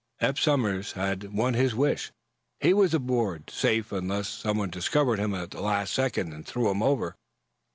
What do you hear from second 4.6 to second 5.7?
discovered him at the